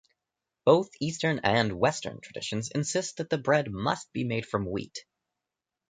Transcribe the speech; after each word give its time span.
Both 0.65 0.89
Eastern 0.99 1.41
and 1.43 1.73
Western 1.77 2.21
traditions 2.21 2.71
insist 2.71 3.17
that 3.17 3.29
the 3.29 3.37
bread 3.37 3.69
must 3.71 4.11
be 4.13 4.23
made 4.23 4.47
from 4.47 4.65
wheat. 4.65 5.05